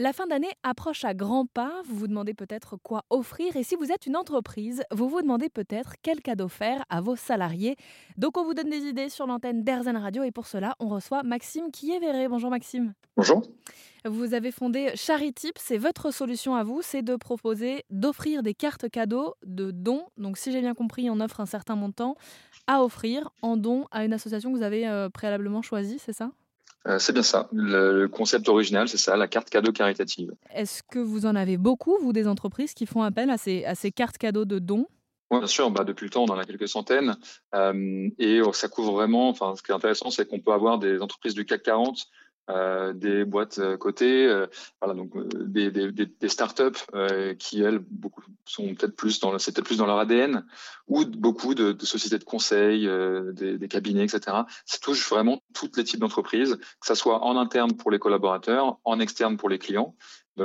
[0.00, 1.82] La fin d'année approche à grands pas.
[1.84, 3.56] Vous vous demandez peut-être quoi offrir.
[3.56, 7.16] Et si vous êtes une entreprise, vous vous demandez peut-être quel cadeau faire à vos
[7.16, 7.74] salariés.
[8.16, 10.22] Donc, on vous donne des idées sur l'antenne d'Airzen Radio.
[10.22, 12.28] Et pour cela, on reçoit Maxime Kiéveré.
[12.28, 12.94] Bonjour, Maxime.
[13.16, 13.42] Bonjour.
[14.04, 15.58] Vous avez fondé Charitip.
[15.58, 16.80] C'est votre solution à vous.
[16.80, 20.06] C'est de proposer d'offrir des cartes cadeaux de dons.
[20.16, 22.14] Donc, si j'ai bien compris, on offre un certain montant
[22.68, 26.30] à offrir en don à une association que vous avez euh, préalablement choisie, c'est ça?
[26.86, 27.48] Euh, c'est bien ça.
[27.52, 30.32] Le, concept original, c'est ça, la carte cadeau caritative.
[30.54, 33.74] Est-ce que vous en avez beaucoup, vous, des entreprises qui font appel à ces, à
[33.74, 34.86] ces cartes cadeaux de dons?
[35.30, 37.16] Bien sûr, bah, depuis le temps, on en a quelques centaines.
[37.54, 41.02] Euh, et ça couvre vraiment, enfin, ce qui est intéressant, c'est qu'on peut avoir des
[41.02, 42.06] entreprises du CAC 40
[42.50, 44.46] euh, des boîtes euh, cotées, euh,
[44.80, 46.80] voilà, donc des, des, des startups
[47.38, 50.46] qui elles beaucoup sont peut-être plus dans c'est peut-être plus dans leur ADN,
[50.86, 52.88] ou beaucoup de, de sociétés de conseil,
[53.34, 54.38] des, des, cabinets, etc.
[54.64, 58.78] Ça touche vraiment tous les types d'entreprises, que ça soit en interne pour les collaborateurs,
[58.84, 59.94] en externe pour les clients.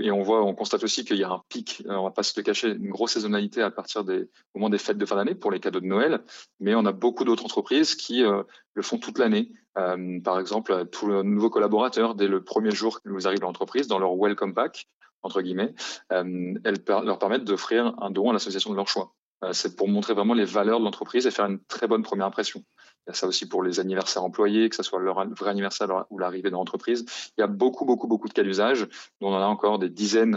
[0.00, 2.32] Et on voit, on constate aussi qu'il y a un pic, on va pas se
[2.36, 5.50] le cacher, une grosse saisonnalité à partir des moments des fêtes de fin d'année pour
[5.50, 6.22] les cadeaux de Noël,
[6.60, 9.50] mais on a beaucoup d'autres entreprises qui le font toute l'année.
[9.78, 13.86] Euh, par exemple, tous les nouveaux collaborateurs, dès le premier jour qu'ils arrivent à l'entreprise,
[13.86, 14.88] dans leur welcome pack,
[15.22, 15.74] entre guillemets,
[16.12, 19.14] euh, elles leur permettent d'offrir un don à l'association de leur choix.
[19.44, 22.26] Euh, c'est pour montrer vraiment les valeurs de l'entreprise et faire une très bonne première
[22.26, 22.64] impression.
[23.06, 26.06] Il y a ça aussi pour les anniversaires employés, que ce soit leur vrai anniversaire
[26.10, 27.04] ou l'arrivée dans l'entreprise.
[27.36, 28.86] Il y a beaucoup, beaucoup, beaucoup de cas d'usage,
[29.20, 30.36] on en a encore des dizaines,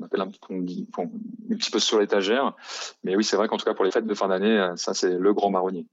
[0.00, 2.56] on appelle un, petit peu sur l'étagère.
[3.04, 5.16] Mais oui, c'est vrai qu'en tout cas, pour les fêtes de fin d'année, ça, c'est
[5.16, 5.86] le grand marronnier.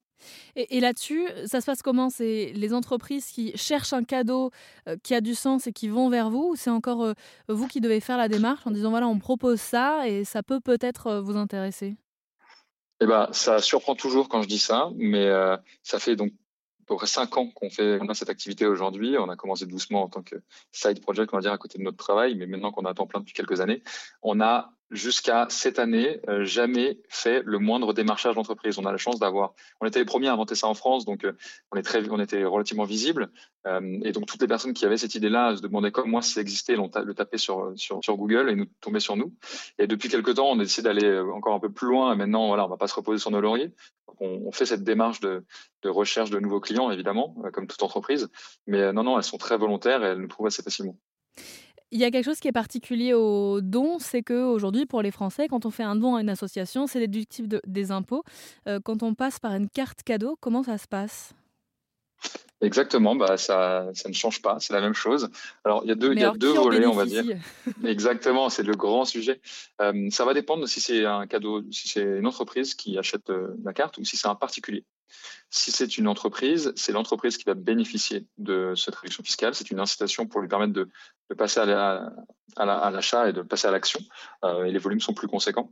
[0.56, 2.10] Et, là-dessus, ça se passe comment?
[2.10, 4.52] C'est les entreprises qui cherchent un cadeau
[4.88, 6.50] euh, qui a du sens et qui vont vers vous?
[6.52, 7.14] Ou c'est encore euh,
[7.48, 10.60] vous qui devez faire la démarche en disant voilà, on propose ça et ça peut
[10.60, 11.96] peut-être euh, vous intéresser?
[13.02, 15.30] Eh ben, ça surprend toujours quand je dis ça, mais
[15.84, 19.18] ça fait donc à peu près cinq ans qu'on fait cette activité aujourd'hui.
[19.18, 20.36] On a commencé doucement en tant que
[20.72, 23.08] side project, on va dire, à côté de notre travail, mais maintenant qu'on a temps
[23.08, 23.84] plein depuis quelques années,
[24.22, 28.78] on a jusqu'à cette année euh, jamais fait le moindre démarchage d'entreprise.
[28.80, 31.24] On a la chance d'avoir, on était les premiers à inventer ça en France, donc
[31.24, 31.34] euh,
[31.72, 33.30] on est très, on était relativement visible.
[33.68, 36.34] Euh, et donc toutes les personnes qui avaient cette idée-là se demandaient comme moi si
[36.34, 39.34] ça existait, l'ont le taper sur, sur, sur Google et nous tomber sur nous.
[39.78, 42.14] Et depuis quelques temps, on a décidé d'aller encore un peu plus loin.
[42.14, 43.72] Et maintenant, voilà, on va pas se reposer sur nos lauriers.
[44.20, 45.46] On, on, fait cette démarche de,
[45.84, 48.30] de, recherche de nouveaux clients, évidemment, comme toute entreprise.
[48.66, 50.98] Mais non, non, elles sont très volontaires et elles nous trouvent assez facilement.
[51.92, 55.48] Il y a quelque chose qui est particulier au don, c'est qu'aujourd'hui, pour les Français,
[55.48, 58.24] quand on fait un don à une association, c'est déductible des impôts.
[58.68, 61.34] Euh, quand on passe par une carte cadeau, comment ça se passe?
[62.62, 65.30] Exactement, bah ça, ça ne change pas, c'est la même chose.
[65.64, 67.24] Alors il y a deux, il y a deux volets, on va dire.
[67.86, 69.40] Exactement, c'est le grand sujet.
[69.82, 73.56] Euh, ça va dépendre si c'est un cadeau, si c'est une entreprise qui achète euh,
[73.64, 74.84] la carte ou si c'est un particulier.
[75.50, 79.56] Si c'est une entreprise, c'est l'entreprise qui va bénéficier de cette réduction fiscale.
[79.56, 80.90] C'est une incitation pour lui permettre de,
[81.36, 84.00] passer à l'achat et de passer à l'action.
[84.44, 85.72] Euh, et les volumes sont plus conséquents.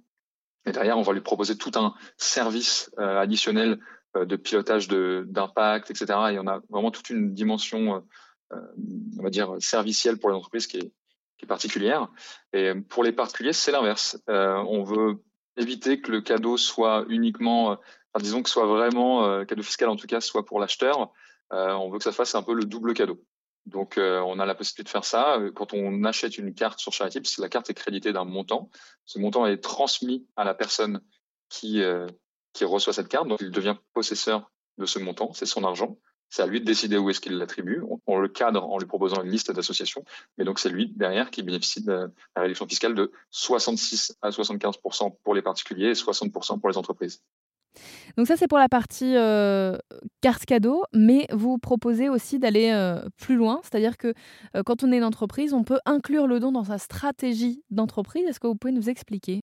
[0.66, 3.80] Et derrière, on va lui proposer tout un service euh, additionnel
[4.16, 6.06] euh, de pilotage d'impact, etc.
[6.31, 8.04] Et on a vraiment toute une dimension,
[8.52, 10.92] on va dire, servicielle pour les entreprises qui est,
[11.38, 12.08] qui est particulière.
[12.54, 14.18] Et pour les particuliers, c'est l'inverse.
[14.28, 15.22] on veut
[15.57, 17.78] éviter que le cadeau soit uniquement
[18.19, 21.12] disons que soit vraiment, euh, cadeau fiscal en tout cas, soit pour l'acheteur,
[21.53, 23.23] euh, on veut que ça fasse un peu le double cadeau.
[23.66, 25.40] Donc, euh, on a la possibilité de faire ça.
[25.56, 28.69] Quand on achète une carte sur Charitip, la carte est créditée d'un montant.
[29.06, 31.01] Ce montant est transmis à la personne
[31.50, 31.81] qui,
[32.53, 33.28] qui reçoit cette carte.
[33.28, 35.34] Donc, il devient possesseur de ce montant.
[35.34, 35.97] C'est son argent.
[36.29, 37.81] C'est à lui de décider où est-ce qu'il l'attribue.
[38.05, 40.03] On, le cadre en lui proposant une liste d'associations.
[40.38, 45.15] Mais donc, c'est lui, derrière, qui bénéficie de la réduction fiscale de 66 à 75%
[45.23, 47.21] pour les particuliers et 60% pour les entreprises.
[48.17, 49.77] Donc ça, c'est pour la partie euh,
[50.21, 54.13] carte cadeau, mais vous proposez aussi d'aller euh, plus loin, c'est-à-dire que
[54.55, 58.25] euh, quand on est une entreprise, on peut inclure le don dans sa stratégie d'entreprise.
[58.27, 59.41] Est-ce que vous pouvez nous expliquer?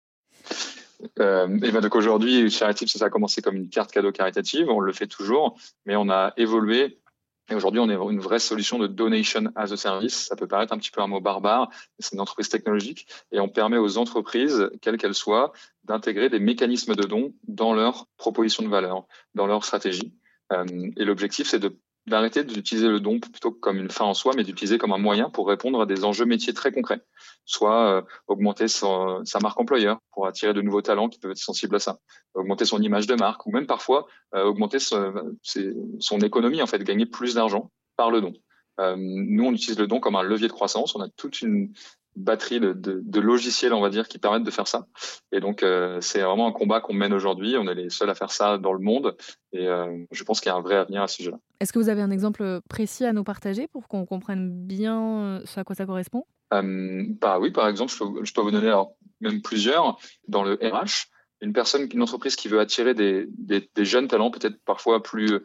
[1.18, 4.92] Et ben donc aujourd'hui, Charitive, ça a commencé comme une carte cadeau caritative, on le
[4.92, 6.98] fait toujours, mais on a évolué
[7.50, 10.26] et aujourd'hui, on est une vraie solution de donation as a service.
[10.26, 13.40] Ça peut paraître un petit peu un mot barbare, mais c'est une entreprise technologique et
[13.40, 15.52] on permet aux entreprises, quelles qu'elles soient,
[15.84, 19.04] d'intégrer des mécanismes de dons dans leur proposition de valeur,
[19.34, 20.14] dans leur stratégie.
[20.52, 20.64] Euh,
[20.96, 21.76] et l'objectif, c'est de
[22.06, 25.30] d'arrêter d'utiliser le don plutôt comme une fin en soi, mais d'utiliser comme un moyen
[25.30, 27.00] pour répondre à des enjeux métiers très concrets.
[27.44, 31.76] Soit euh, augmenter sa marque employeur pour attirer de nouveaux talents qui peuvent être sensibles
[31.76, 31.98] à ça,
[32.34, 35.12] augmenter son image de marque, ou même parfois euh, augmenter son,
[36.00, 38.32] son, économie, en fait, gagner plus d'argent par le don.
[38.80, 40.94] Euh, nous, on utilise le don comme un levier de croissance.
[40.96, 41.72] On a toute une
[42.16, 44.86] batterie de, de, de, logiciels, on va dire, qui permettent de faire ça.
[45.32, 47.56] Et donc, euh, c'est vraiment un combat qu'on mène aujourd'hui.
[47.56, 49.16] On est les seuls à faire ça dans le monde.
[49.52, 51.38] Et euh, je pense qu'il y a un vrai avenir à ce sujet-là.
[51.60, 55.40] Est-ce que vous avez un exemple précis à nous partager pour qu'on comprenne bien euh,
[55.44, 56.24] ce à quoi ça correspond?
[56.50, 58.74] Bah oui, par exemple, je peux, vous donner
[59.22, 59.98] même plusieurs
[60.28, 61.08] dans le RH.
[61.40, 63.26] Une personne, une entreprise qui veut attirer des,
[63.78, 65.40] jeunes talents, peut-être parfois plus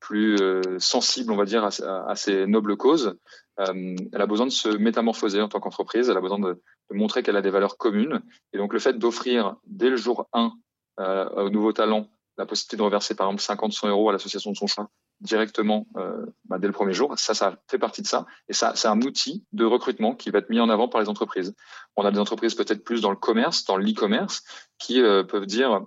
[0.00, 0.38] plus
[0.78, 3.18] sensibles, on va dire, à, ces nobles causes,
[3.58, 6.08] elle a besoin de se métamorphoser en tant qu'entreprise.
[6.08, 8.20] Elle a besoin de, montrer qu'elle a des valeurs communes.
[8.52, 10.52] Et donc, le fait d'offrir dès le jour 1
[10.98, 12.08] aux nouveaux talents
[12.38, 14.90] la possibilité de reverser par exemple 50 100 euros à l'association de son choix
[15.20, 17.14] directement euh, bah, dès le premier jour.
[17.18, 18.26] Ça, ça fait partie de ça.
[18.48, 21.08] Et ça, c'est un outil de recrutement qui va être mis en avant par les
[21.08, 21.54] entreprises.
[21.96, 24.42] On a des entreprises peut-être plus dans le commerce, dans l'e-commerce,
[24.78, 25.80] qui euh, peuvent dire,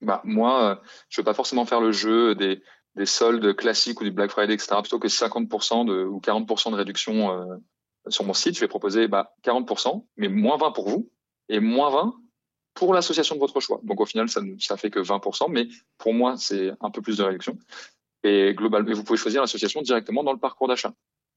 [0.00, 0.76] bah, moi, euh,
[1.08, 2.60] je veux pas forcément faire le jeu des,
[2.96, 4.76] des soldes classiques ou du Black Friday, etc.
[4.80, 7.56] Plutôt que 50% de, ou 40% de réduction euh,
[8.08, 11.10] sur mon site, je vais proposer bah, 40%, mais moins 20 pour vous
[11.48, 12.14] et moins 20
[12.74, 13.80] pour l'association de votre choix.
[13.82, 17.02] Donc au final, ça ne ça fait que 20%, mais pour moi, c'est un peu
[17.02, 17.58] plus de réduction.
[18.22, 20.92] Et globalement, vous pouvez choisir l'association directement dans le parcours d'achat.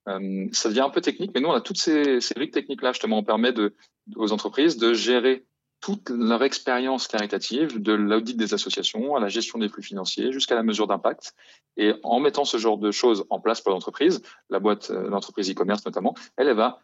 [0.07, 3.19] Euh, ça devient un peu technique, mais nous, on a toutes ces, ces techniques-là, justement.
[3.19, 3.75] On permet de,
[4.15, 5.45] aux entreprises de gérer
[5.81, 10.55] toute leur expérience caritative, de l'audit des associations à la gestion des flux financiers jusqu'à
[10.55, 11.33] la mesure d'impact.
[11.77, 15.49] Et en mettant ce genre de choses en place pour l'entreprise, la boîte, euh, l'entreprise
[15.49, 16.81] e-commerce notamment, elle, elle va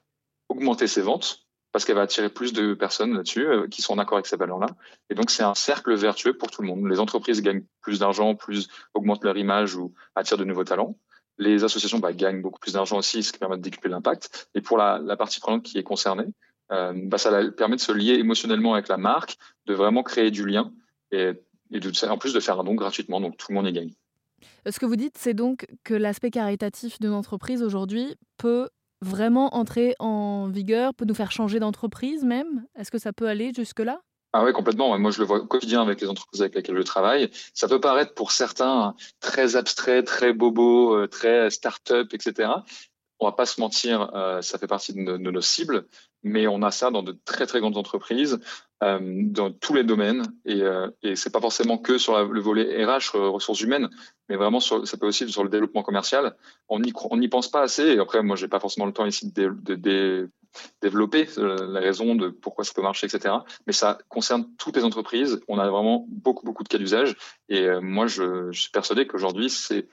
[0.49, 1.45] augmenter ses ventes
[1.75, 4.37] parce qu'elle va attirer plus de personnes là-dessus euh, qui sont en accord avec ces
[4.37, 4.67] valeurs-là.
[5.09, 6.87] Et donc, c'est un cercle vertueux pour tout le monde.
[6.89, 10.97] Les entreprises gagnent plus d'argent, plus augmentent leur image ou attirent de nouveaux talents.
[11.37, 14.47] Les associations bah, gagnent beaucoup plus d'argent aussi, ce qui permet de décupler l'impact.
[14.55, 16.27] Et pour la, partie prenante qui est concernée,
[16.69, 20.71] bah, ça permet de se lier émotionnellement avec la marque, de vraiment créer du lien
[21.11, 21.33] et,
[21.71, 23.21] de, en plus de faire un don gratuitement.
[23.21, 23.91] Donc, tout le monde y gagne.
[24.69, 28.69] Ce que vous dites, c'est donc que l'aspect caritatif d'une entreprise aujourd'hui peut
[29.01, 32.65] vraiment entrer en vigueur, peut nous faire changer d'entreprise même?
[32.75, 34.01] Est-ce que ça peut aller jusque-là?
[34.33, 34.97] Ah oui, complètement.
[34.99, 37.29] Moi, je le vois au quotidien avec les entreprises avec lesquelles je travaille.
[37.53, 42.49] Ça peut paraître pour certains très abstrait, très bobo, euh, très start-up, etc.
[43.19, 45.87] On va pas se mentir, euh, ça fait partie de nos cibles
[46.25, 48.39] mais on a ça dans de très très grandes entreprises,
[48.83, 52.83] euh, dans tous les domaines, et, euh, et c'est pas forcément que sur le volet
[52.83, 53.89] RH, euh, ressources humaines,
[54.27, 56.35] mais vraiment ça peut aussi sur le développement commercial.
[56.67, 57.83] On n'y pense pas assez.
[57.83, 60.29] Et après, moi, j'ai pas forcément le temps ici de,
[60.81, 63.35] développer euh, la raison de pourquoi ça peut marcher, etc.
[63.67, 65.41] Mais ça concerne toutes les entreprises.
[65.47, 67.15] On a vraiment beaucoup beaucoup de cas d'usage,
[67.49, 69.87] et moi, je, suis persuadé qu'aujourd'hui, c'est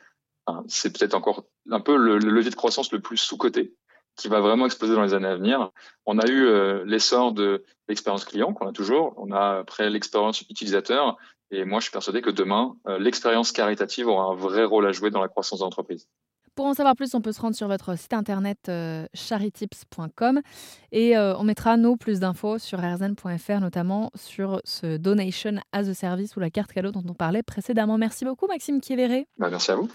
[0.66, 3.74] c'est peut-être encore un peu le levier de croissance le plus sous-coté
[4.16, 5.70] qui va vraiment exploser dans les années à venir.
[6.06, 9.14] On a eu euh, l'essor de l'expérience client qu'on a toujours.
[9.16, 11.16] On a après l'expérience utilisateur.
[11.50, 14.92] Et moi, je suis persuadé que demain, euh, l'expérience caritative aura un vrai rôle à
[14.92, 16.08] jouer dans la croissance de l'entreprise.
[16.54, 20.42] Pour en savoir plus, on peut se rendre sur votre site internet euh, charitips.com
[20.92, 26.36] et on mettra nos plus d'infos sur rzn.fr, notamment sur ce Donation as a Service
[26.36, 27.96] ou la carte cadeau dont on parlait précédemment.
[27.96, 29.26] Merci beaucoup, Maxime Kievéré.
[29.38, 29.88] Bah, merci à vous.